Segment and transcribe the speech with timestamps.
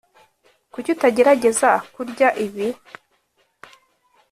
[0.73, 2.67] kuki utagerageza kurya ibi?